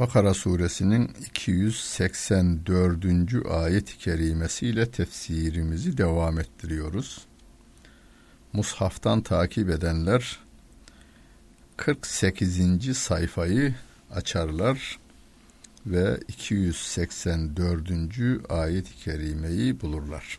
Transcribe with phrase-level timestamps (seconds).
[0.00, 3.46] Bakara suresinin 284.
[3.50, 7.26] ayet-i kerimesiyle tefsirimizi devam ettiriyoruz.
[8.52, 10.38] Mushaftan takip edenler
[11.76, 12.98] 48.
[12.98, 13.74] sayfayı
[14.10, 14.98] açarlar
[15.86, 17.90] ve 284.
[18.48, 20.38] ayet-i kerimeyi bulurlar.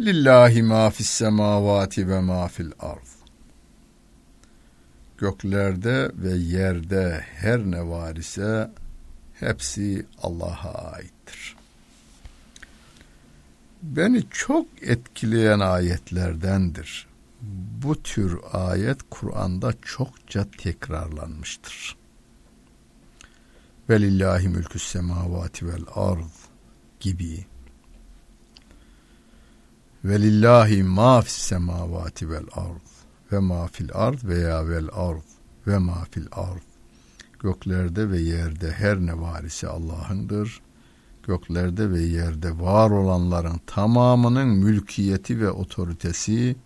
[0.00, 3.21] Lillahi ma fis semavati ve ma fil ard
[5.22, 8.70] göklerde ve yerde her ne var ise
[9.34, 11.56] hepsi Allah'a aittir.
[13.82, 17.06] Beni çok etkileyen ayetlerdendir.
[17.82, 21.96] Bu tür ayet Kur'an'da çokça tekrarlanmıştır.
[23.90, 26.34] Velillahi mülkü semavati vel ard
[27.00, 27.46] gibi.
[30.04, 32.91] Velillahi ma fis semavati vel ard
[33.32, 35.22] ve ma fil ard veya vel ard
[35.66, 36.62] ve ma fil ard.
[37.38, 40.60] Göklerde ve yerde her ne var ise Allah'ındır.
[41.26, 46.56] Göklerde ve yerde var olanların tamamının mülkiyeti ve otoritesi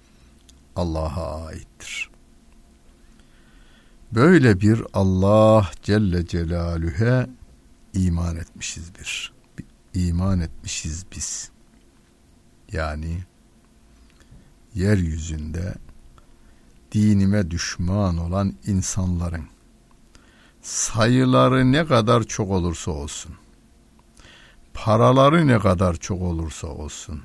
[0.76, 2.10] Allah'a aittir.
[4.12, 7.28] Böyle bir Allah Celle Celaluhu'ya
[7.94, 9.32] iman etmişiz bir.
[9.94, 11.50] İman etmişiz biz.
[12.72, 13.18] Yani
[14.74, 15.74] yeryüzünde
[16.96, 19.44] dinime düşman olan insanların
[20.62, 23.32] sayıları ne kadar çok olursa olsun,
[24.74, 27.22] paraları ne kadar çok olursa olsun,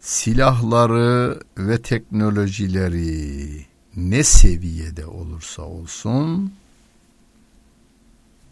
[0.00, 3.66] silahları ve teknolojileri
[3.96, 6.52] ne seviyede olursa olsun,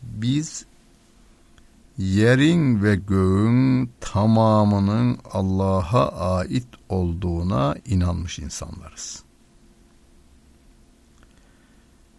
[0.02, 0.64] biz
[1.98, 9.27] yerin ve göğün tamamının Allah'a ait olduğuna inanmış insanlarız.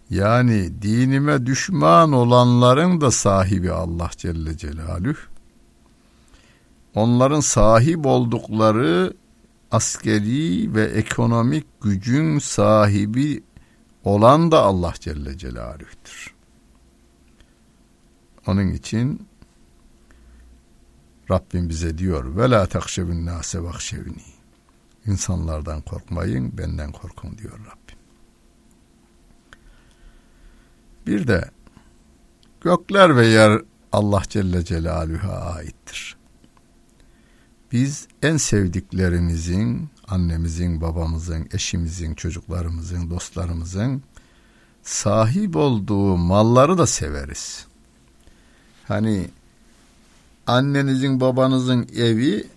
[0.09, 5.20] Yani dinime düşman olanların da sahibi Allah Celle Celaluhu.
[6.96, 9.14] Onların sahip oldukları
[9.72, 13.44] askeri ve ekonomik gücün sahibi
[14.03, 16.36] olan da Allah Celle Celaluhu'dur.
[18.47, 19.28] Onun için
[21.31, 24.24] Rabbim bize diyor ve la takşevün nase vakşevni.
[25.06, 27.78] İnsanlardan korkmayın, benden korkun diyor Rabbim.
[31.09, 31.46] Bir de
[32.62, 33.62] gökler ve yer
[33.92, 36.18] Allah Celle Celaluhu'ya aittir.
[37.72, 44.03] Biz en sevdiklerimizin, annemizin, babamızın, eşimizin, çocuklarımızın, dostlarımızın
[44.84, 47.66] sahip olduğu malları da severiz.
[48.88, 49.30] Hani
[50.47, 52.47] annenizin, babanızın evi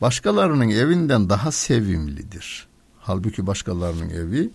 [0.00, 2.66] başkalarının evinden daha sevimlidir.
[3.00, 4.50] Halbuki başkalarının evi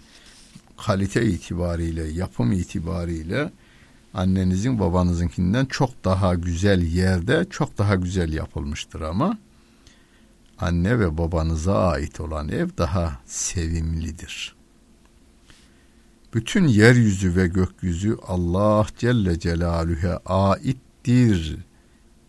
[0.78, 3.52] kalite itibariyle, yapım itibariyle
[4.14, 9.38] annenizin babanızınkinden çok daha güzel yerde, çok daha güzel yapılmıştır ama
[10.60, 14.56] anne ve babanıza ait olan ev daha sevimlidir.
[16.34, 21.58] Bütün yeryüzü ve gökyüzü Allah Celle Celaluhu'ya aittir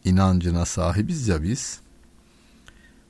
[0.04, 1.80] inancına sahibiz ya biz.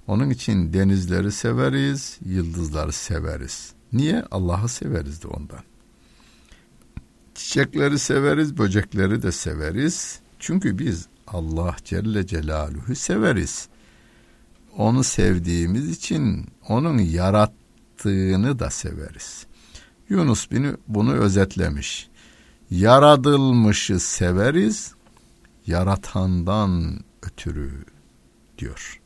[0.06, 3.72] Onun için denizleri severiz, yıldızları severiz.
[3.92, 4.24] Niye?
[4.30, 5.60] Allah'ı severiz de ondan.
[7.34, 10.20] Çiçekleri severiz, böcekleri de severiz.
[10.38, 13.68] Çünkü biz Allah Celle Celaluhu severiz.
[14.76, 19.46] Onu sevdiğimiz için onun yarattığını da severiz.
[20.08, 22.08] Yunus bunu, bunu özetlemiş.
[22.70, 24.94] Yaradılmışı severiz,
[25.66, 27.84] yaratandan ötürü
[28.58, 29.00] diyor.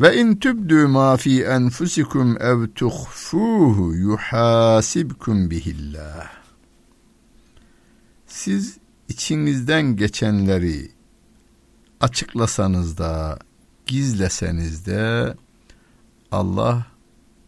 [0.00, 6.30] Ve in tübdü ma fi enfusikum ev tuhfuhu yuhasibkum bihillah.
[8.26, 10.90] Siz içinizden geçenleri
[12.00, 13.38] açıklasanız da
[13.86, 15.34] gizleseniz de
[16.32, 16.86] Allah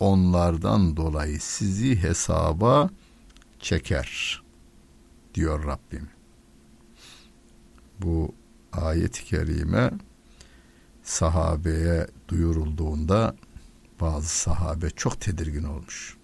[0.00, 2.90] onlardan dolayı sizi hesaba
[3.60, 4.42] çeker
[5.34, 6.08] diyor Rabbim.
[8.00, 8.34] Bu
[8.72, 9.90] ayet-i kerime
[11.02, 13.36] sahabeye duyurulduğunda
[14.00, 16.16] bazı sahabe çok tedirgin olmuş.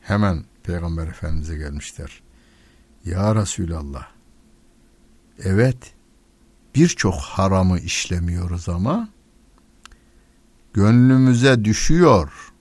[0.00, 2.22] Hemen Peygamber Efendimiz'e gelmişler.
[3.04, 4.08] Ya Resulallah,
[5.44, 5.94] evet
[6.74, 9.08] birçok haramı işlemiyoruz ama
[10.72, 12.52] gönlümüze düşüyor,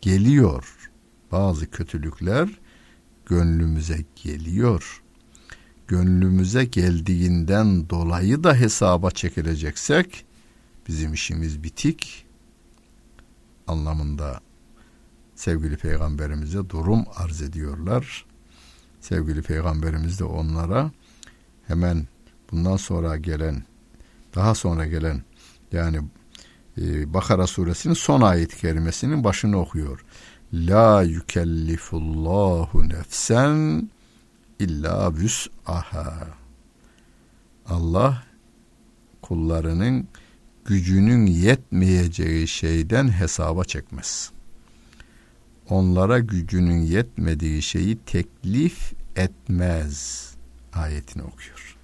[0.00, 0.90] geliyor.
[1.32, 2.48] Bazı kötülükler
[3.26, 5.02] gönlümüze geliyor.
[5.88, 10.26] Gönlümüze geldiğinden dolayı da hesaba çekileceksek
[10.88, 12.26] bizim işimiz bitik
[13.66, 14.40] anlamında
[15.34, 18.26] sevgili peygamberimize durum arz ediyorlar.
[19.00, 20.90] Sevgili peygamberimiz de onlara
[21.66, 22.06] hemen
[22.52, 23.62] bundan sonra gelen
[24.34, 25.22] daha sonra gelen
[25.72, 26.00] yani
[26.78, 30.04] e, Bakara suresinin son ayet kerimesinin başını okuyor.
[30.52, 33.90] La yükellifullahu nefsen
[34.58, 36.28] illa vüs'aha.
[37.66, 38.22] Allah
[39.22, 40.08] kullarının
[40.64, 44.30] gücünün yetmeyeceği şeyden hesaba çekmez.
[45.68, 50.30] Onlara gücünün yetmediği şeyi teklif etmez
[50.72, 51.76] ayetini okuyor.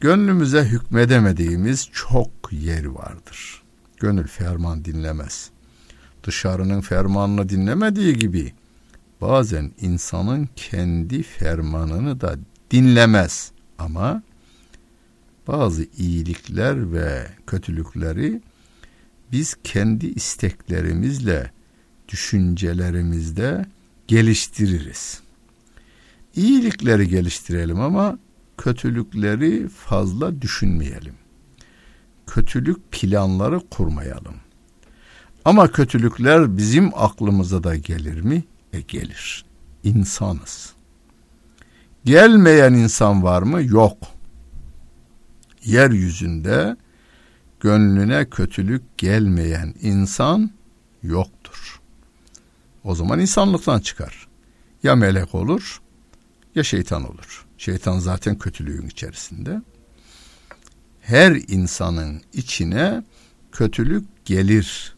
[0.00, 3.62] Gönlümüze hükmedemediğimiz çok yer vardır.
[3.96, 5.50] Gönül ferman dinlemez.
[6.24, 8.52] Dışarının fermanını dinlemediği gibi
[9.20, 12.36] bazen insanın kendi fermanını da
[12.70, 14.22] dinlemez ama
[15.48, 18.42] bazı iyilikler ve kötülükleri
[19.32, 21.50] biz kendi isteklerimizle,
[22.08, 23.66] düşüncelerimizde
[24.08, 25.20] geliştiririz.
[26.36, 28.18] İyilikleri geliştirelim ama
[28.58, 31.14] kötülükleri fazla düşünmeyelim.
[32.26, 34.34] Kötülük planları kurmayalım.
[35.44, 38.44] Ama kötülükler bizim aklımıza da gelir mi?
[38.72, 39.44] E gelir.
[39.84, 40.72] İnsanız.
[42.04, 43.62] Gelmeyen insan var mı?
[43.62, 43.98] Yok.
[45.64, 46.76] Yeryüzünde
[47.60, 50.50] gönlüne kötülük gelmeyen insan
[51.02, 51.80] yoktur.
[52.84, 54.28] O zaman insanlıktan çıkar.
[54.82, 55.80] Ya melek olur
[56.54, 57.46] ya şeytan olur.
[57.58, 59.62] Şeytan zaten kötülüğün içerisinde.
[61.00, 63.04] Her insanın içine
[63.52, 64.96] kötülük gelir.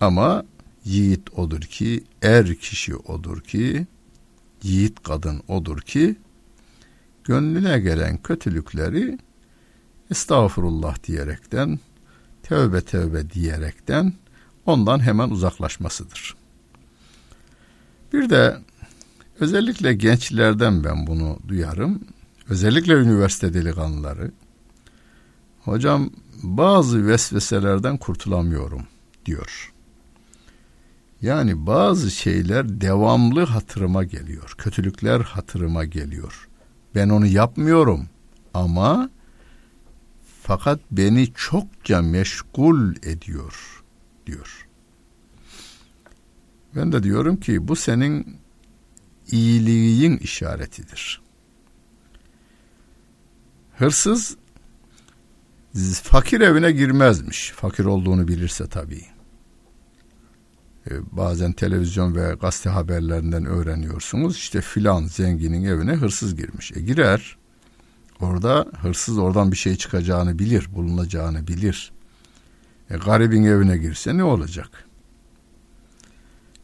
[0.00, 0.44] Ama
[0.84, 3.86] yiğit odur ki, er kişi odur ki,
[4.62, 6.16] yiğit kadın odur ki,
[7.24, 9.18] gönlüne gelen kötülükleri
[10.10, 11.80] estağfurullah diyerekten,
[12.42, 14.12] tövbe tövbe diyerekten
[14.66, 16.34] ondan hemen uzaklaşmasıdır.
[18.12, 18.56] Bir de
[19.40, 22.00] özellikle gençlerden ben bunu duyarım.
[22.48, 24.30] Özellikle üniversite delikanlıları.
[25.60, 26.10] Hocam
[26.42, 28.82] bazı vesveselerden kurtulamıyorum
[29.26, 29.72] diyor.
[31.22, 34.54] Yani bazı şeyler devamlı hatırıma geliyor.
[34.58, 36.48] Kötülükler hatırıma geliyor.
[36.94, 38.08] Ben onu yapmıyorum
[38.54, 39.10] ama
[40.42, 43.82] fakat beni çokça meşgul ediyor
[44.26, 44.68] diyor.
[46.76, 48.36] Ben de diyorum ki bu senin
[49.26, 51.22] iyiliğin işaretidir.
[53.78, 54.36] Hırsız
[56.02, 57.50] fakir evine girmezmiş.
[57.50, 59.11] Fakir olduğunu bilirse tabii.
[60.90, 64.36] Ee, bazen televizyon ve gazete haberlerinden öğreniyorsunuz.
[64.36, 66.72] İşte filan zenginin evine hırsız girmiş.
[66.76, 67.36] E girer.
[68.20, 71.92] Orada hırsız oradan bir şey çıkacağını bilir, bulunacağını bilir.
[72.90, 74.84] E, garibin evine girse ne olacak?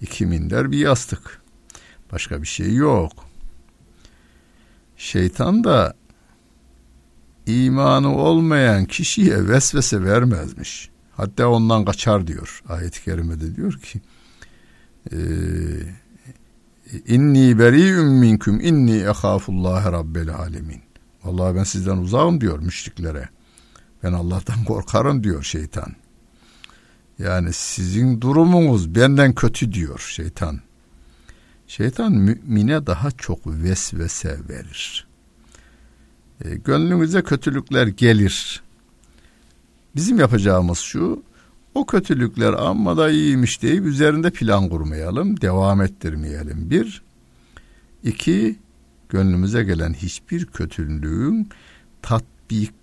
[0.00, 1.42] İki minder bir yastık.
[2.12, 3.12] Başka bir şey yok.
[4.96, 5.94] Şeytan da
[7.46, 10.90] imanı olmayan kişiye vesvese vermezmiş.
[11.18, 12.62] Hatta ondan kaçar diyor.
[12.68, 14.00] Ayet-i kerimede diyor ki
[15.12, 15.18] e,
[17.06, 20.82] inni beri'un minkum inni ehafullah rabbel alemin.
[21.24, 23.28] Vallahi ben sizden uzağım diyor müşriklere.
[24.02, 25.94] Ben Allah'tan korkarım diyor şeytan.
[27.18, 30.60] Yani sizin durumunuz benden kötü diyor şeytan.
[31.66, 35.06] Şeytan mümine daha çok vesvese verir.
[36.44, 38.67] E, gönlünüze kötülükler gelir.
[39.96, 41.22] Bizim yapacağımız şu,
[41.74, 46.70] o kötülükler amma da iyiymiş deyip üzerinde plan kurmayalım, devam ettirmeyelim.
[46.70, 47.02] Bir,
[48.04, 48.58] iki,
[49.08, 51.48] gönlümüze gelen hiçbir kötülüğün
[52.02, 52.74] tatbik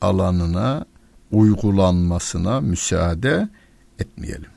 [0.00, 0.84] alanına
[1.30, 3.48] uygulanmasına müsaade
[3.98, 4.50] etmeyelim.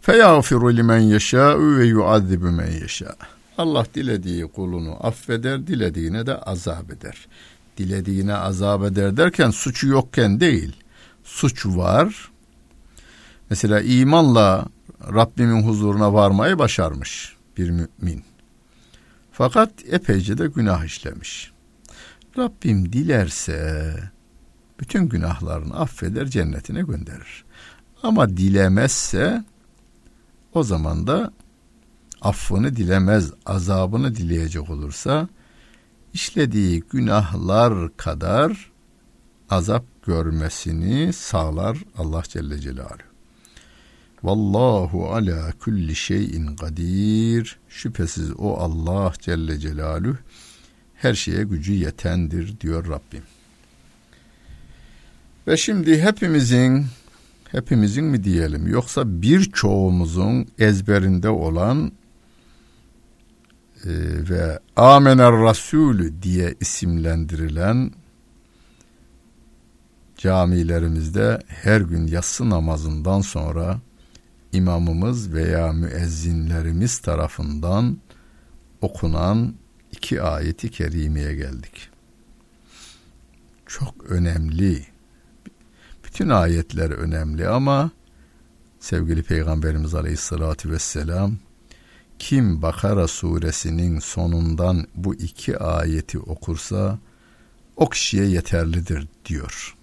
[0.00, 3.16] Feyağfiru limen yeşâ'u ve yuazzibu men yeşâ.
[3.58, 7.28] Allah dilediği kulunu affeder, dilediğine de azap eder.
[7.76, 10.76] Dilediğine azap eder derken suçu yokken değil.
[11.24, 12.30] Suç var.
[13.50, 14.66] Mesela imanla
[15.12, 18.24] Rabbimin huzuruna varmayı başarmış bir mümin.
[19.32, 21.52] Fakat epeyce de günah işlemiş.
[22.38, 23.94] Rabbim dilerse
[24.80, 27.44] bütün günahlarını affeder, cennetine gönderir.
[28.02, 29.44] Ama dilemezse
[30.52, 31.32] o zaman da
[32.20, 35.28] affını dilemez, azabını dileyecek olursa
[36.16, 38.70] işlediği günahlar kadar
[39.50, 43.06] azap görmesini sağlar Allah Celle Celaluhu.
[44.22, 47.58] Vallahu ala kulli şeyin kadir.
[47.68, 50.16] Şüphesiz o Allah Celle Celaluhu
[50.94, 53.22] her şeye gücü yetendir diyor Rabbim.
[55.46, 56.86] Ve şimdi hepimizin
[57.52, 61.92] hepimizin mi diyelim yoksa birçoğumuzun ezberinde olan
[63.84, 63.90] e,
[64.30, 67.92] ve Amener Rasulü diye isimlendirilen
[70.16, 73.80] camilerimizde her gün yatsı namazından sonra
[74.52, 77.98] imamımız veya müezzinlerimiz tarafından
[78.80, 79.54] okunan
[79.92, 81.90] iki ayeti kerimeye geldik.
[83.66, 84.86] Çok önemli.
[86.04, 87.90] Bütün ayetler önemli ama
[88.80, 91.36] sevgili Peygamberimiz Aleyhisselatü Vesselam
[92.18, 96.98] kim Bakara suresinin sonundan bu iki ayeti okursa
[97.76, 99.76] o kişiye yeterlidir diyor.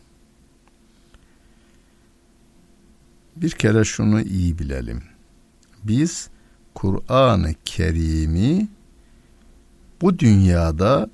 [3.36, 5.04] Bir kere şunu iyi bilelim.
[5.84, 6.30] Biz
[6.74, 8.68] Kur'an-ı Kerim'i
[10.02, 11.10] bu dünyada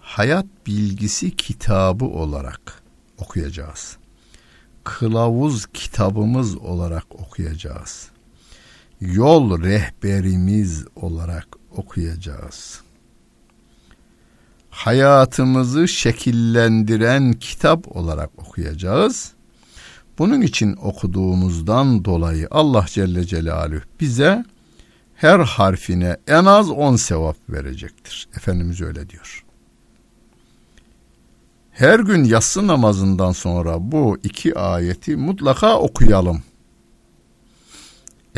[0.00, 2.82] hayat bilgisi kitabı olarak
[3.18, 3.96] okuyacağız.
[4.84, 8.10] Kılavuz kitabımız olarak okuyacağız.
[9.00, 12.80] Yol rehberimiz olarak okuyacağız.
[14.70, 19.32] Hayatımızı şekillendiren kitap olarak okuyacağız
[20.18, 24.44] bunun için okuduğumuzdan dolayı Allah Celle Celaluhu bize
[25.14, 28.28] her harfine en az on sevap verecektir.
[28.36, 29.44] Efendimiz öyle diyor.
[31.70, 36.42] Her gün yatsı namazından sonra bu iki ayeti mutlaka okuyalım.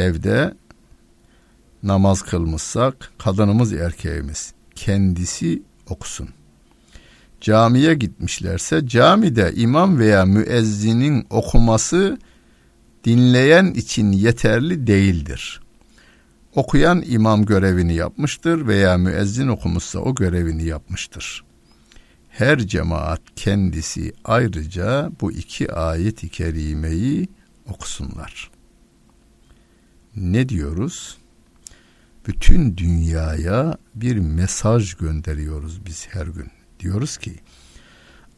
[0.01, 0.55] Evde
[1.83, 6.29] namaz kılmışsak kadınımız erkeğimiz kendisi okusun
[7.41, 12.19] camiye gitmişlerse camide imam veya müezzinin okuması
[13.05, 15.61] dinleyen için yeterli değildir.
[16.55, 21.45] Okuyan imam görevini yapmıştır veya müezzin okumuşsa o görevini yapmıştır.
[22.29, 27.29] Her cemaat kendisi ayrıca bu iki ayet-i kerimeyi
[27.69, 28.51] okusunlar.
[30.17, 31.19] Ne diyoruz?
[32.27, 36.49] Bütün dünyaya bir mesaj gönderiyoruz biz her gün
[36.81, 37.35] diyoruz ki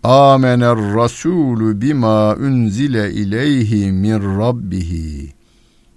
[0.02, 5.33] Amener Rasulü bima unzile ileyhi min rabbihi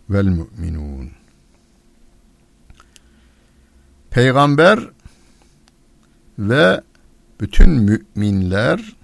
[0.09, 1.11] vel müminun.
[4.09, 4.79] Peygamber
[6.39, 6.81] ve
[7.41, 8.95] bütün müminler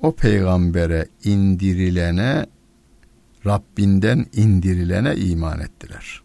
[0.00, 2.46] o peygambere indirilene
[3.48, 6.22] Rabbinden indirilene iman ettiler.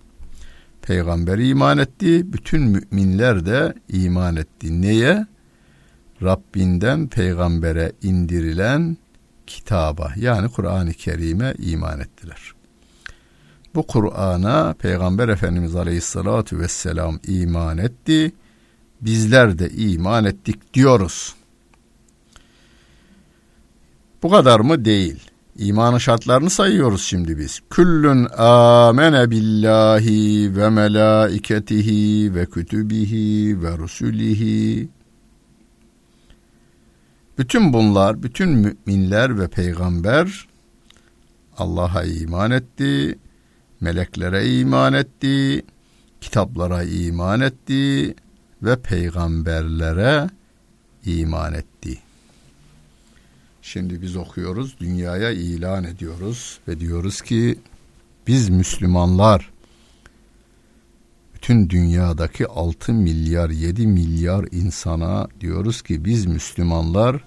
[0.81, 4.81] Peygamber iman etti, bütün müminler de iman etti.
[4.81, 5.27] Neye?
[6.21, 8.97] Rabbinden peygambere indirilen
[9.47, 12.53] kitaba yani Kur'an-ı Kerim'e iman ettiler.
[13.75, 18.31] Bu Kur'an'a Peygamber Efendimiz Aleyhisselatü Vesselam iman etti.
[19.01, 21.35] Bizler de iman ettik diyoruz.
[24.23, 24.85] Bu kadar mı?
[24.85, 25.32] Değil.
[25.57, 27.59] İmanın şartlarını sayıyoruz şimdi biz.
[27.69, 34.89] Küllün amene billahi ve melaiketihi ve kütübihi ve rusulihi.
[37.37, 40.47] Bütün bunlar, bütün müminler ve peygamber
[41.57, 43.19] Allah'a iman etti,
[43.81, 45.65] meleklere iman etti,
[46.21, 48.15] kitaplara iman etti
[48.61, 50.29] ve peygamberlere
[51.05, 51.99] iman etti.
[53.65, 57.59] Şimdi biz okuyoruz, dünyaya ilan ediyoruz ve diyoruz ki
[58.27, 59.49] biz Müslümanlar
[61.33, 67.23] bütün dünyadaki 6 milyar 7 milyar insana diyoruz ki biz Müslümanlar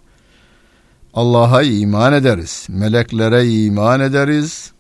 [1.14, 4.72] Allah'a iman ederiz, meleklere iman ederiz,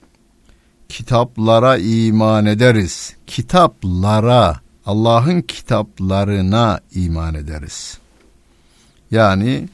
[0.88, 3.16] kitaplara iman ederiz.
[3.26, 7.98] Kitaplara, Allah'ın kitaplarına iman ederiz.
[9.10, 9.68] Yani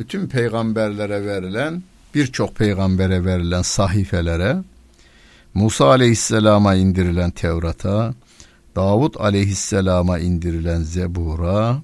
[0.00, 1.82] bütün peygamberlere verilen
[2.14, 4.56] birçok peygambere verilen sahifelere
[5.54, 8.14] Musa aleyhisselama indirilen Tevrat'a
[8.76, 11.82] Davud aleyhisselama indirilen Zebur'a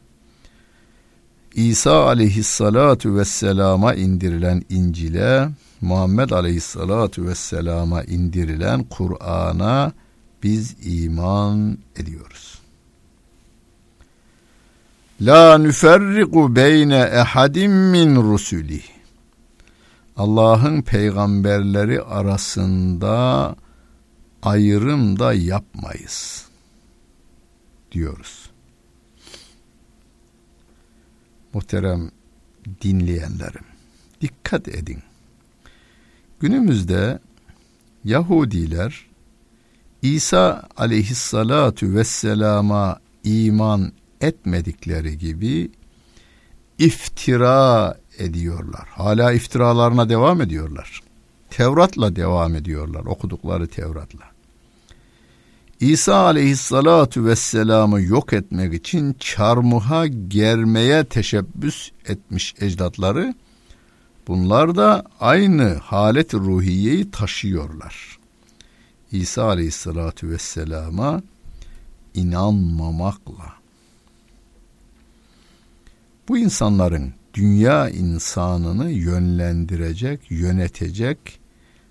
[1.54, 5.48] İsa aleyhissalatu vesselama indirilen İncil'e
[5.80, 9.92] Muhammed aleyhissalatu vesselama indirilen Kur'an'a
[10.42, 12.55] biz iman ediyoruz.
[15.20, 18.82] La nüferriku beyne ehadim min rusuli.
[20.16, 23.56] Allah'ın peygamberleri arasında
[24.42, 26.46] ayrım da yapmayız
[27.92, 28.50] diyoruz.
[31.52, 32.10] Muhterem
[32.82, 33.64] dinleyenlerim,
[34.20, 35.02] dikkat edin.
[36.40, 37.18] Günümüzde
[38.04, 39.06] Yahudiler
[40.02, 45.70] İsa aleyhissalatu vesselama iman etmedikleri gibi
[46.78, 48.88] iftira ediyorlar.
[48.88, 51.02] Hala iftiralarına devam ediyorlar.
[51.50, 54.36] Tevrat'la devam ediyorlar, okudukları Tevrat'la.
[55.80, 63.34] İsa aleyhissalatu vesselam'ı yok etmek için çarmıha germeye teşebbüs etmiş ecdatları,
[64.28, 68.18] bunlar da aynı halet ruhiyeyi taşıyorlar.
[69.12, 71.22] İsa aleyhissalatu vesselama
[72.14, 73.55] inanmamakla.
[76.28, 81.40] Bu insanların dünya insanını yönlendirecek, yönetecek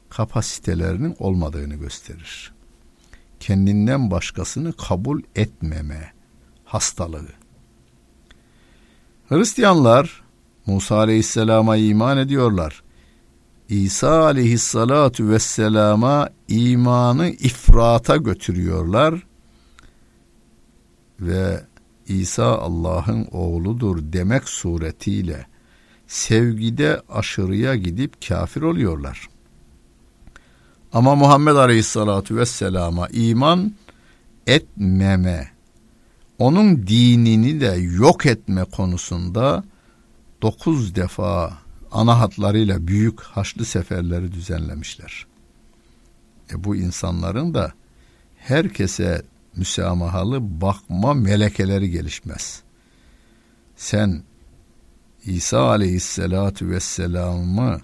[0.10, 2.54] kapasitelerinin olmadığını gösterir.
[3.40, 6.14] Kendinden başkasını kabul etmeme
[6.66, 7.28] hastalığı.
[9.30, 10.24] Hristiyanlar
[10.66, 12.84] Musa Aleyhisselam'a iman ediyorlar.
[13.70, 19.28] İsa Aleyhisselatu Vesselam'a imanı ifrata götürüyorlar
[21.20, 21.62] ve
[22.08, 25.46] İsa Allah'ın oğludur demek suretiyle
[26.08, 29.28] sevgide aşırıya gidip kafir oluyorlar.
[30.94, 33.74] Ama Muhammed Aleyhisselatü Vesselam'a iman
[34.48, 35.52] etmeme,
[36.40, 39.64] onun dinini de yok etme konusunda
[40.42, 41.58] dokuz defa
[41.92, 45.26] ana hatlarıyla büyük haçlı seferleri düzenlemişler.
[46.54, 47.74] E bu insanların da
[48.38, 49.22] herkese
[49.58, 52.62] müsamahalı bakma melekeleri gelişmez.
[53.76, 54.24] Sen
[55.26, 57.82] İsa aleyhissalatu vesselam'ı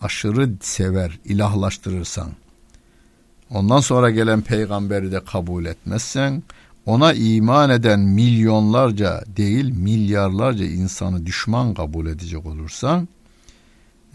[0.00, 2.30] aşırı sever, ilahlaştırırsan,
[3.50, 6.42] ondan sonra gelen peygamberi de kabul etmezsen,
[6.86, 13.08] ona iman eden milyonlarca değil milyarlarca insanı düşman kabul edecek olursan,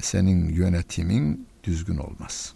[0.01, 2.54] senin yönetimin düzgün olmaz.''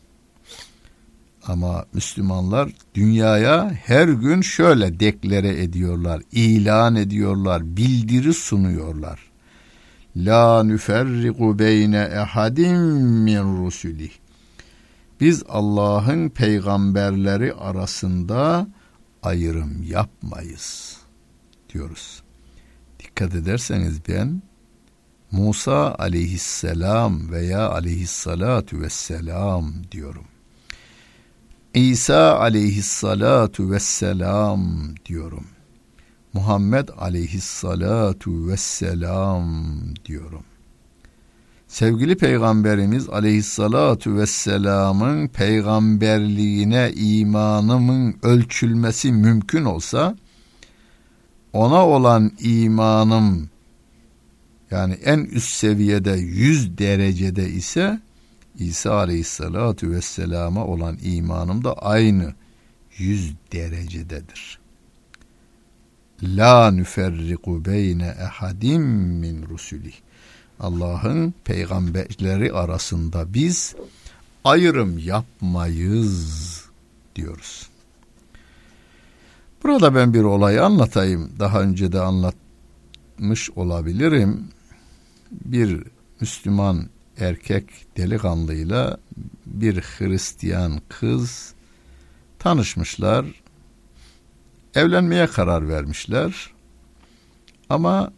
[1.47, 9.19] Ama Müslümanlar dünyaya her gün şöyle deklare ediyorlar, ilan ediyorlar, bildiri sunuyorlar.
[10.15, 12.81] La nüferriku beyne ehadim
[13.23, 14.11] min rusuli.
[15.21, 18.67] Biz Allah'ın peygamberleri arasında
[19.23, 20.97] ayrım yapmayız
[21.73, 22.23] diyoruz.
[22.99, 24.41] Dikkat ederseniz ben
[25.31, 30.25] Musa aleyhisselam veya aleyhissalatu vesselam diyorum.
[31.79, 35.45] İsa aleyhissalatu vesselam diyorum.
[36.33, 40.43] Muhammed aleyhissalatu vesselam diyorum.
[41.67, 50.15] Sevgili Peygamberimiz aleyhissalatu vesselamın peygamberliğine imanımın ölçülmesi mümkün olsa
[51.53, 53.49] ona olan imanım
[54.71, 57.99] yani en üst seviyede yüz derecede ise
[58.59, 62.33] İsa Aleyhisselatü Vesselam'a olan imanım da aynı
[62.97, 64.59] yüz derecededir.
[66.23, 68.83] La nüferriku beyne ehadim
[69.19, 69.93] min rusuli.
[70.59, 73.75] Allah'ın peygamberleri arasında biz
[74.43, 76.65] ayrım yapmayız
[77.15, 77.69] diyoruz.
[79.63, 81.31] Burada ben bir olayı anlatayım.
[81.39, 84.47] Daha önce de anlatmış olabilirim.
[85.31, 85.83] Bir
[86.21, 86.89] Müslüman
[87.19, 88.97] erkek delikanlıyla
[89.45, 91.53] bir Hristiyan kız
[92.39, 93.25] tanışmışlar.
[94.75, 96.51] Evlenmeye karar vermişler.
[97.69, 98.11] Ama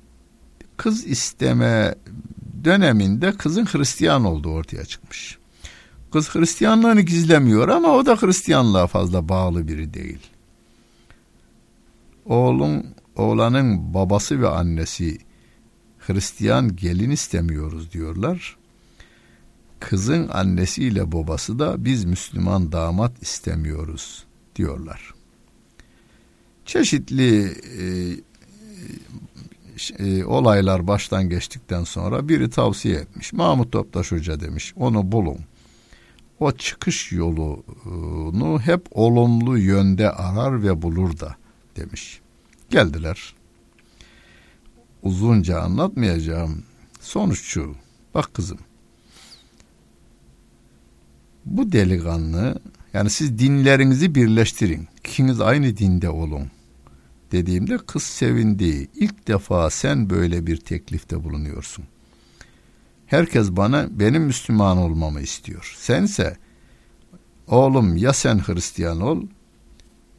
[0.78, 1.96] kız isteme
[2.64, 5.38] döneminde kızın Hristiyan olduğu ortaya çıkmış.
[6.12, 10.20] Kız Hristiyanlığını gizlemiyor ama o da Hristiyanlığa fazla bağlı biri değil.
[12.26, 12.86] Oğlun,
[13.16, 15.18] oğlanın babası ve annesi
[16.00, 18.61] Hristiyan gelin istemiyoruz diyorlar
[19.82, 24.24] kızın annesiyle babası da biz Müslüman damat istemiyoruz
[24.56, 25.14] diyorlar.
[26.66, 27.86] Çeşitli e,
[30.00, 33.34] e, olaylar baştan geçtikten sonra biri tavsiye etmiş.
[33.34, 35.40] Mahmut Toptaş Hoca demiş onu bulun.
[36.40, 41.36] O çıkış yolunu hep olumlu yönde arar ve bulur da
[41.76, 42.22] demiş.
[42.70, 43.36] Geldiler.
[45.04, 46.64] Uzunca anlatmayacağım.
[47.00, 47.76] Sonuç şu.
[48.14, 48.58] Bak kızım
[51.58, 52.60] bu delikanlı
[52.94, 54.88] yani siz dinlerinizi birleştirin.
[54.98, 56.52] İkiniz aynı dinde olun.
[57.32, 58.88] dediğimde kız sevindi.
[58.96, 61.86] İlk defa sen böyle bir teklifte bulunuyorsun.
[63.06, 65.76] Herkes bana benim Müslüman olmamı istiyor.
[65.78, 66.38] Sense
[67.48, 69.24] oğlum ya sen Hristiyan ol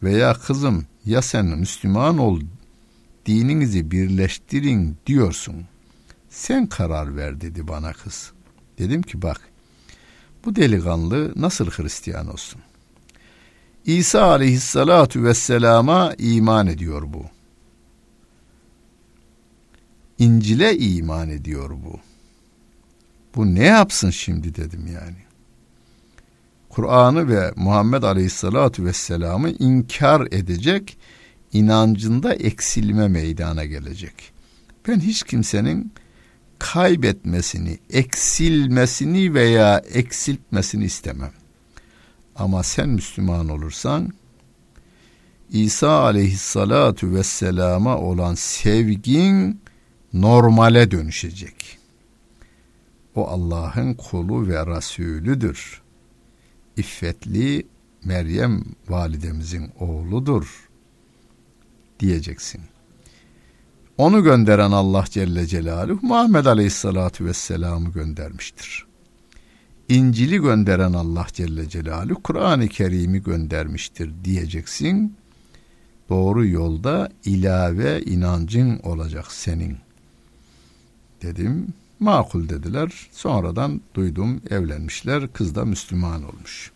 [0.03, 2.41] veya kızım ya sen Müslüman ol
[3.27, 5.55] dininizi birleştirin diyorsun.
[6.31, 8.33] Sen karar ver dedi bana kız.
[8.79, 9.52] Dedim ki bak
[10.45, 12.61] bu delikanlı nasıl Hristiyan olsun?
[13.85, 17.25] İsa aleyhissalatu vesselama iman ediyor bu.
[20.19, 22.01] İncil'e iman ediyor bu.
[23.37, 25.17] Bu ne yapsın şimdi dedim yani.
[26.69, 30.99] Kur'an'ı ve Muhammed aleyhissalatu vesselam'ı inkar edecek,
[31.53, 34.33] inancında eksilme meydana gelecek.
[34.89, 35.93] Ben hiç kimsenin
[36.63, 41.33] kaybetmesini, eksilmesini veya eksiltmesini istemem.
[42.37, 44.13] Ama sen Müslüman olursan
[45.51, 49.61] İsa aleyhissalatu vesselama olan sevgin
[50.13, 51.79] normale dönüşecek.
[53.15, 55.83] O Allah'ın kulu ve Resulüdür.
[56.77, 57.67] İffetli
[58.05, 60.69] Meryem validemizin oğludur
[62.01, 62.61] diyeceksin.
[64.03, 68.87] Onu gönderen Allah Celle Celaluhu Muhammed Aleyhisselatü Vesselam'ı göndermiştir.
[69.89, 75.17] İncil'i gönderen Allah Celle Celaluhu Kur'an-ı Kerim'i göndermiştir diyeceksin.
[76.09, 79.77] Doğru yolda ilave inancın olacak senin.
[81.23, 81.67] Dedim,
[82.01, 83.09] makul dediler.
[83.13, 86.71] Sonradan duydum evlenmişler, kız da Müslüman olmuş.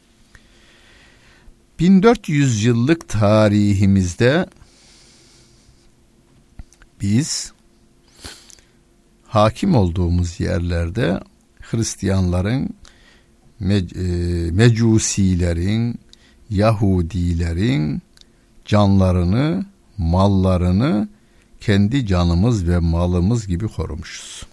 [1.79, 4.47] 1400 yıllık tarihimizde
[7.01, 7.53] biz
[9.27, 11.21] hakim olduğumuz yerlerde
[11.61, 12.75] Hristiyanların
[13.61, 13.67] e,
[14.51, 15.99] mecusilerin,
[16.51, 18.03] Yahudilerin
[18.65, 19.67] canlarını,
[19.99, 21.09] mallarını
[21.61, 24.47] kendi canımız ve malımız gibi korumuşuz.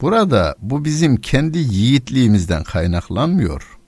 [0.00, 3.78] Burada bu bizim kendi yiğitliğimizden kaynaklanmıyor.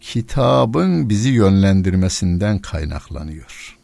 [0.00, 3.78] Kitabın bizi yönlendirmesinden kaynaklanıyor.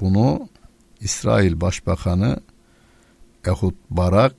[0.00, 0.48] Bunu
[1.04, 2.40] İsrail Başbakanı
[3.46, 4.34] Ehud Barak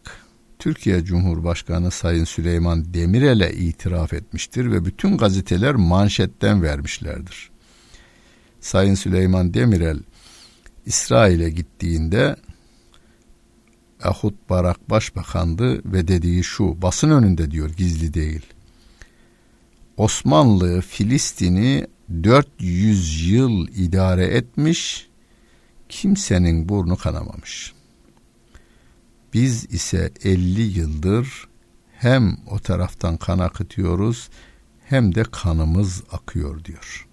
[0.59, 7.49] Türkiye Cumhurbaşkanı Sayın Süleyman Demirel'e itiraf etmiştir ve bütün gazeteler manşetten vermişlerdir.
[8.59, 9.99] Sayın Süleyman Demirel
[10.85, 12.35] İsrail'e gittiğinde
[14.05, 18.45] Ehud Barak başbakandı ve dediği şu basın önünde diyor gizli değil.
[19.97, 21.87] Osmanlı Filistin'i
[22.23, 25.07] 400 yıl idare etmiş
[25.89, 27.73] kimsenin burnu kanamamış.
[29.33, 31.47] Biz ise 50 yıldır
[31.97, 34.29] hem o taraftan kan akıtıyoruz
[34.85, 37.07] hem de kanımız akıyor diyor.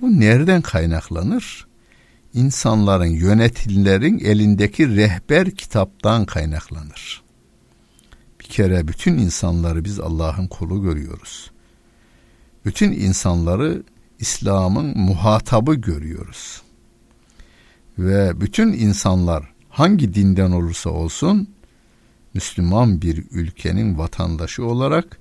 [0.00, 1.66] Bu nereden kaynaklanır?
[2.34, 7.22] İnsanların, yöneticilerin elindeki rehber kitaptan kaynaklanır.
[8.40, 11.50] Bir kere bütün insanları biz Allah'ın kulu görüyoruz.
[12.64, 13.82] Bütün insanları
[14.18, 16.62] İslam'ın muhatabı görüyoruz.
[17.98, 21.48] Ve bütün insanlar hangi dinden olursa olsun
[22.34, 25.18] Müslüman bir ülkenin vatandaşı olarak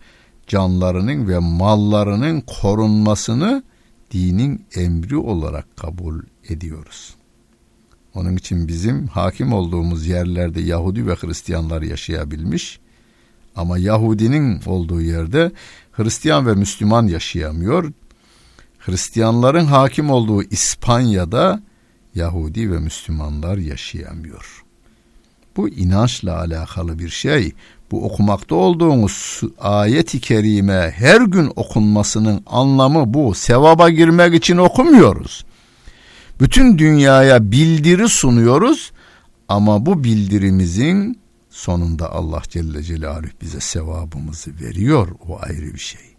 [0.48, 3.64] canlarının ve mallarının korunmasını
[4.12, 7.16] dinin emri olarak kabul ediyoruz.
[8.14, 12.80] Onun için bizim hakim olduğumuz yerlerde Yahudi ve Hristiyanlar yaşayabilmiş
[13.56, 15.52] ama Yahudinin olduğu yerde
[15.92, 17.92] Hristiyan ve Müslüman yaşayamıyor.
[18.80, 21.62] Hristiyanların hakim olduğu İspanya'da
[22.16, 24.64] Yahudi ve Müslümanlar yaşayamıyor.
[25.58, 27.54] Bu inançla alakalı bir şey.
[27.92, 33.34] Bu okumakta olduğumuz ayet-i kerime her gün okunmasının anlamı bu.
[33.36, 35.46] Sevaba girmek için okumuyoruz.
[36.40, 38.92] Bütün dünyaya bildiri sunuyoruz
[39.48, 45.08] ama bu bildirimizin sonunda Allah Celle Celaluhu bize sevabımızı veriyor.
[45.28, 46.15] O ayrı bir şey.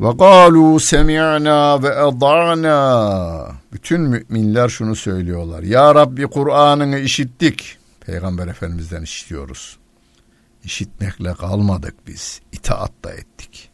[0.00, 3.46] Ve galu semi'na ve eda'na.
[3.72, 5.62] Bütün müminler şunu söylüyorlar.
[5.62, 7.78] Ya Rabbi Kur'an'ını işittik.
[8.00, 9.78] Peygamber Efendimiz'den işitiyoruz.
[10.64, 12.40] İşitmekle kalmadık biz.
[12.52, 13.70] İtaat da ettik.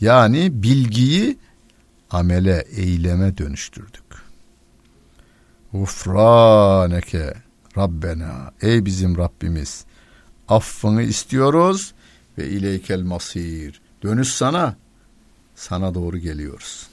[0.00, 1.38] Yani bilgiyi
[2.10, 4.02] amele, eyleme dönüştürdük.
[5.72, 7.34] Ufraneke
[7.78, 8.52] Rabbena.
[8.62, 9.84] Ey bizim Rabbimiz.
[10.48, 11.94] Affını istiyoruz
[12.38, 13.80] ve ileykel masir.
[14.02, 14.76] Dönüş sana
[15.62, 16.86] sana doğru geliyoruz.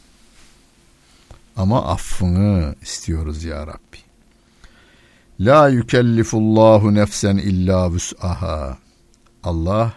[1.57, 3.97] Ama affını istiyoruz ya Rabbi.
[5.39, 8.77] La yükellifullahu nefsen illa vüs'aha.
[9.43, 9.93] Allah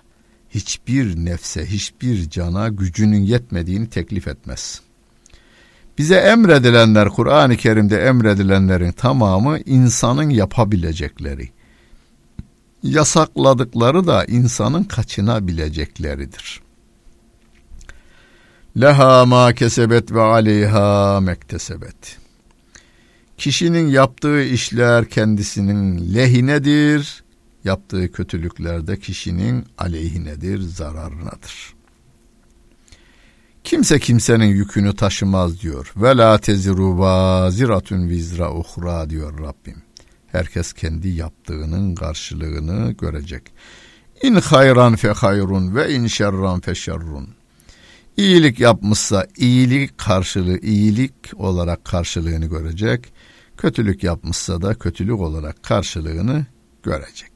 [0.51, 4.81] hiçbir nefse, hiçbir cana gücünün yetmediğini teklif etmez.
[5.99, 11.51] Bize emredilenler, Kur'an-ı Kerim'de emredilenlerin tamamı insanın yapabilecekleri.
[12.83, 16.63] Yasakladıkları da insanın kaçınabilecekleridir.
[18.81, 22.19] Leha ma kesebet ve aleyha mektesebet.
[23.39, 27.25] Kişinin yaptığı işler kendisinin lehinedir,
[27.65, 31.75] yaptığı kötülükler de kişinin aleyhinedir, zararınadır.
[33.65, 35.93] Kimse kimsenin yükünü taşımaz diyor.
[35.97, 39.83] Ve la teziru vaziratun vizra uhra diyor Rabbim.
[40.27, 43.43] Herkes kendi yaptığının karşılığını görecek.
[44.23, 47.29] İn hayran fe hayrun ve in şerran fe şerrun.
[48.17, 53.13] İyilik yapmışsa iyilik karşılığı iyilik olarak karşılığını görecek.
[53.57, 56.47] Kötülük yapmışsa da kötülük olarak karşılığını
[56.83, 57.33] görecek.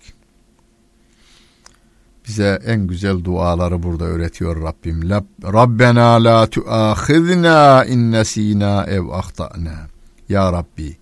[2.28, 5.10] Bize en güzel duaları burada öğretiyor Rabbim.
[5.42, 9.86] Rabbena la tuahizna in nesina ev ahtana.
[10.28, 10.96] Ya Rabbi,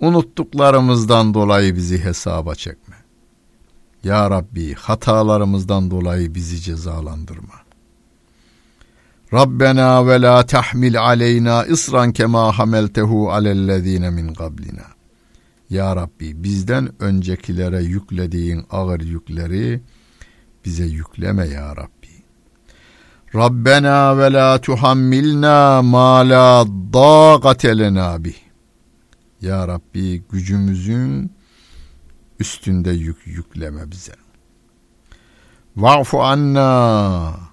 [0.00, 2.96] unuttuklarımızdan dolayı bizi hesaba çekme.
[4.04, 7.61] Ya Rabbi, hatalarımızdan dolayı bizi cezalandırma.
[9.32, 14.86] Rabbena ve la tahmil aleyna isran kema hameltehu alellezine min qablina.
[15.70, 19.82] Ya Rabbi bizden öncekilere yüklediğin ağır yükleri
[20.64, 22.12] bize yükleme ya Rabbi.
[23.34, 28.36] Rabbena ve la tuhammilna ma la dâgate bih.
[29.40, 31.32] Ya Rabbi gücümüzün
[32.40, 34.14] üstünde yük yükleme bize.
[35.76, 37.51] Va'fu anna.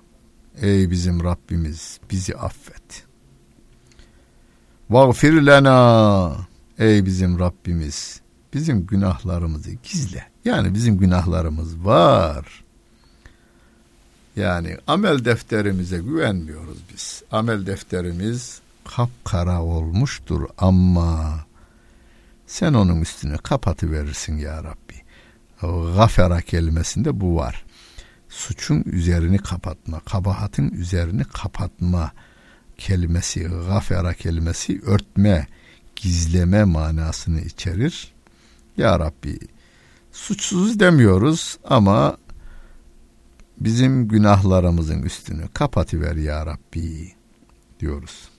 [0.62, 3.06] Ey bizim Rabbimiz bizi affet.
[4.90, 6.36] Vagfir lena.
[6.78, 8.22] Ey bizim Rabbimiz
[8.54, 10.24] bizim günahlarımızı gizle.
[10.46, 12.64] Yani bizim günahlarımız var.
[14.36, 17.24] Yani amel defterimize güvenmiyoruz biz.
[17.32, 21.40] Amel defterimiz kapkara olmuştur ama
[22.48, 25.02] sen onun üstünü kapatıverirsin ya Rabbi.
[25.96, 27.66] Gafera kelimesinde bu var.
[28.30, 32.12] Suçun üzerini kapatma, kabahatin üzerini kapatma
[32.78, 35.48] kelimesi, gafera kelimesi örtme,
[35.96, 38.14] gizleme manasını içerir.
[38.78, 39.40] Ya Rabbi
[40.12, 42.18] suçsuz demiyoruz ama
[43.58, 47.14] bizim günahlarımızın üstünü kapatıver ya Rabbi
[47.80, 48.30] diyoruz.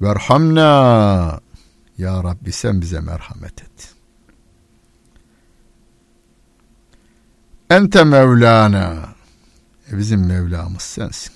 [0.00, 1.40] Verhamna
[1.98, 3.93] ya Rabbi sen bize merhamet et.
[7.74, 9.14] Ente Mevlana
[9.92, 11.32] e bizim Mevlamız sensin.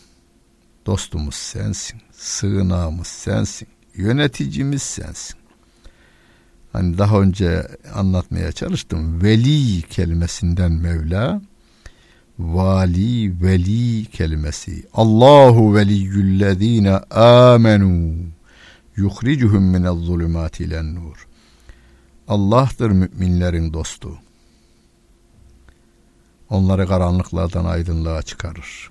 [0.87, 2.01] Dostumuz sensin.
[2.12, 3.68] Sığınağımız sensin.
[3.94, 5.37] Yöneticimiz sensin.
[6.72, 9.22] Hani daha önce anlatmaya çalıştım.
[9.22, 11.42] Veli kelimesinden Mevla,
[12.38, 14.87] vali, veli kelimesi.
[14.94, 18.14] Allahu veliyyüllezine amenu
[18.96, 21.27] yuhricuhum minel zulümati ilen nur.
[22.29, 24.18] Allah'tır müminlerin dostu
[26.50, 28.88] onları karanlıklardan aydınlığa çıkarır.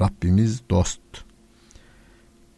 [0.00, 1.00] Rabbimiz dost.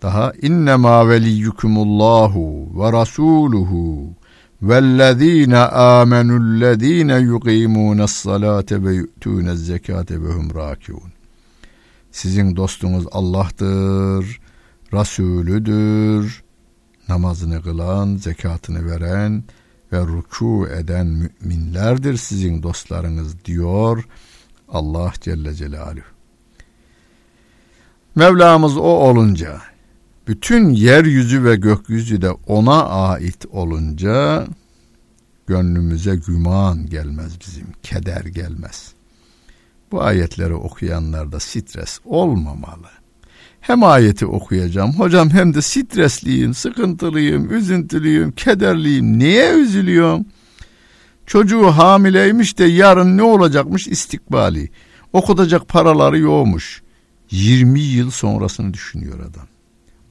[0.03, 4.15] Daha inne ma veliyyukumullahu ve rasuluhu
[4.63, 11.13] vellezine amenullezine yuqimunas salate ve yu'tunez zekate ve hum rakiun.
[12.13, 14.41] Sizin dostunuz Allah'tır,
[14.93, 16.45] Resulüdür,
[17.09, 19.45] namazını kılan, zekatını veren,
[19.93, 24.05] ve ruku eden müminlerdir sizin dostlarınız diyor
[24.69, 26.05] Allah Celle Celaluhu.
[28.15, 29.61] Mevlamız o olunca
[30.27, 34.47] bütün yeryüzü ve gökyüzü de ona ait olunca
[35.47, 38.93] gönlümüze güman gelmez bizim, keder gelmez.
[39.93, 42.89] Bu ayetleri okuyanlarda stres olmamalı.
[43.67, 49.19] Hem ayeti okuyacağım, hocam hem de stresliyim, sıkıntılıyım, üzüntülüyüm, kederliyim.
[49.19, 50.27] Niye üzülüyorum?
[51.27, 54.71] Çocuğu hamileymiş de yarın ne olacakmış istikbali.
[55.13, 56.83] Okutacak paraları yokmuş.
[57.31, 59.47] 20 yıl sonrasını düşünüyor adam.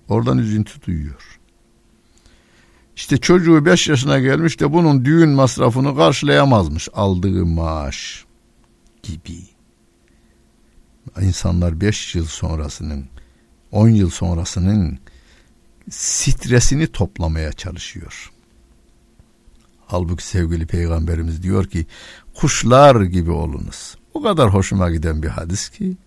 [0.09, 1.39] Oradan üzüntü duyuyor.
[2.95, 8.25] İşte çocuğu 5 yaşına gelmiş de bunun düğün masrafını karşılayamazmış aldığı maaş
[9.03, 9.39] gibi.
[11.21, 13.12] İnsanlar 5 yıl sonrasının
[13.73, 14.99] 10 yıl sonrasının
[15.89, 18.31] stresini toplamaya çalışıyor.
[19.85, 21.85] Halbuki sevgili peygamberimiz diyor ki
[22.33, 23.97] kuşlar gibi olunuz.
[24.13, 25.97] O kadar hoşuma giden bir hadis ki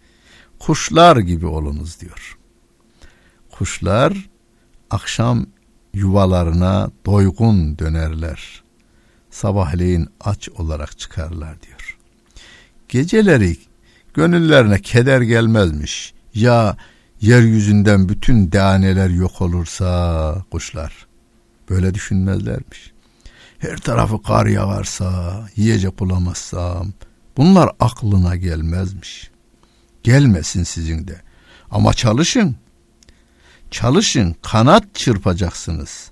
[0.59, 2.39] kuşlar gibi olunuz diyor.
[3.51, 4.29] Kuşlar
[4.91, 5.47] akşam
[5.95, 8.63] yuvalarına doygun dönerler.
[9.31, 11.99] Sabahleyin aç olarak çıkarlar diyor.
[12.89, 13.57] Geceleri
[14.15, 16.15] gönüllerine keder gelmezmiş.
[16.35, 16.77] Ya
[17.21, 21.07] yeryüzünden bütün daneler yok olursa kuşlar
[21.71, 22.93] böyle düşünmezlermiş.
[23.59, 26.93] Her tarafı kar yağarsa, yiyecek bulamazsam
[27.37, 29.31] bunlar aklına gelmezmiş.
[30.03, 31.21] Gelmesin sizin de.
[31.71, 32.57] Ama çalışın.
[33.71, 36.11] Çalışın, kanat çırpacaksınız.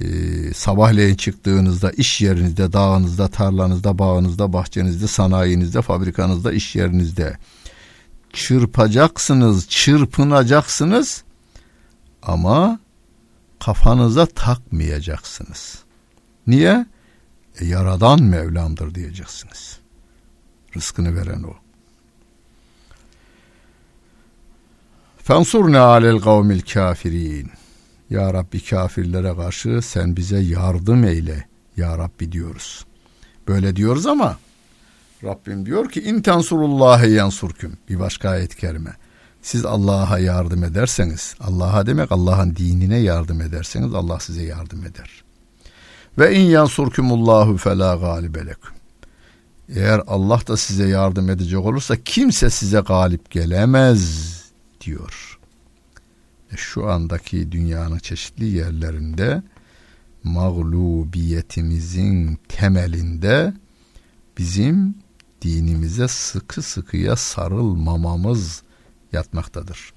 [0.00, 0.06] Ee,
[0.54, 7.36] sabahleyin çıktığınızda iş yerinizde, dağınızda, tarlanızda, bağınızda, bahçenizde, sanayinizde, fabrikanızda, iş yerinizde
[8.32, 11.24] çırpacaksınız, çırpınacaksınız
[12.22, 12.80] ama
[13.60, 15.78] kafanıza takmayacaksınız.
[16.46, 16.86] Niye?
[17.60, 19.78] E, yaradan Mevlam'dır diyeceksiniz.
[20.76, 21.54] Rızkını veren o.
[25.22, 27.50] Fensurne alel kavmil kafirin.
[28.10, 31.48] Ya Rabbi kafirlere karşı sen bize yardım eyle.
[31.76, 32.86] Ya Rabbi diyoruz.
[33.48, 34.38] Böyle diyoruz ama
[35.24, 37.78] Rabbim diyor ki in tensurullahi yansurküm.
[37.88, 38.96] Bir başka ayet kerime.
[39.42, 45.24] Siz Allah'a yardım ederseniz, Allah'a demek Allah'ın dinine yardım ederseniz Allah size yardım eder.
[46.18, 48.72] Ve in yansurkumullahu fela galibe leküm.
[49.68, 54.34] Eğer Allah da size yardım edecek olursa kimse size galip gelemez
[54.80, 55.38] diyor.
[56.52, 59.42] E şu andaki dünyanın çeşitli yerlerinde
[60.24, 63.52] mağlubiyetimizin temelinde
[64.38, 64.94] bizim
[65.42, 68.62] dinimize sıkı sıkıya sarılmamamız
[69.12, 69.92] yatmaktadır.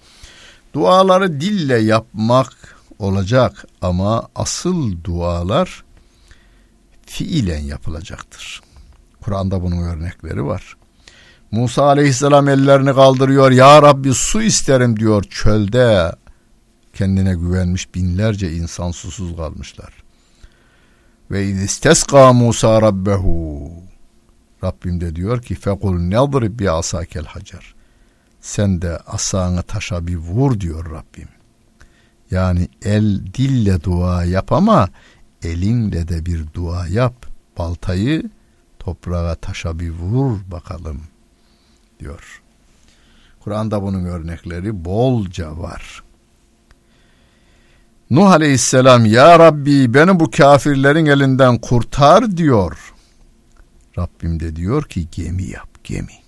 [0.74, 5.84] Duaları dille yapmak olacak ama asıl dualar
[7.06, 8.62] fiilen yapılacaktır.
[9.22, 10.78] Kur'an'da bunun örnekleri var.
[11.52, 13.52] Musa aleyhisselam ellerini kaldırıyor.
[13.52, 16.12] Ya Rabbi su isterim diyor çölde.
[16.94, 19.94] Kendine güvenmiş binlerce insan susuz kalmışlar.
[21.32, 23.72] Ve isteska Musa rabbehu.
[24.64, 27.76] Rabbim de diyor ki fekul nedrib bi asakel hacer.
[28.42, 31.28] Sen de asanı taşa bir vur diyor Rabbim.
[32.32, 34.90] Yani el dille dua yap ama
[35.44, 37.26] elinle de bir dua yap.
[37.58, 38.24] Baltayı
[38.80, 41.02] toprağa taşa bir vur bakalım
[42.00, 42.42] diyor.
[43.44, 46.04] Kur'an'da bunun örnekleri bolca var.
[48.10, 52.91] Nuh Aleyhisselam ya Rabbi beni bu kafirlerin elinden kurtar diyor.
[53.98, 56.22] Rabbim de diyor ki gemi yap gemi.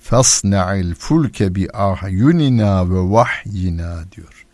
[0.00, 4.46] Fasna'il fulke bi ahyunina ve vahyina diyor.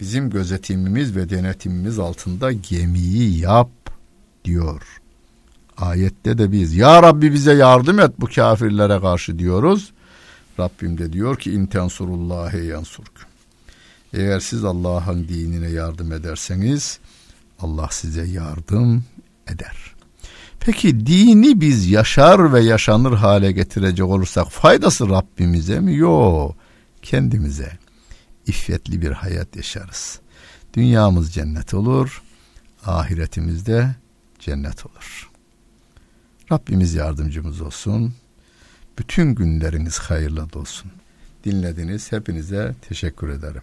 [0.00, 3.70] Bizim gözetimimiz ve denetimimiz altında gemiyi yap
[4.44, 4.82] diyor.
[5.76, 9.92] Ayette de biz ya Rabbi bize yardım et bu kafirlere karşı diyoruz.
[10.60, 13.24] Rabbim de diyor ki intensurullahi yansurkum.
[14.12, 16.98] Eğer siz Allah'ın dinine yardım ederseniz
[17.60, 19.04] Allah size yardım
[19.48, 19.94] eder.
[20.60, 25.96] Peki dini biz yaşar ve yaşanır hale getirecek olursak faydası Rabbimize mi?
[25.96, 26.56] Yok
[27.02, 27.78] kendimize.
[28.46, 30.20] İffetli bir hayat yaşarız.
[30.74, 32.22] Dünyamız cennet olur,
[32.84, 33.94] ahiretimizde
[34.38, 35.30] cennet olur.
[36.52, 38.14] Rabbimiz yardımcımız olsun.
[38.98, 40.90] Bütün günleriniz hayırlı olsun.
[41.44, 42.12] Dinlediniz.
[42.12, 43.62] Hepinize teşekkür ederim.